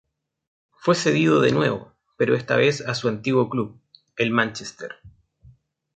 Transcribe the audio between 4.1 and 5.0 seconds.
el Manchester.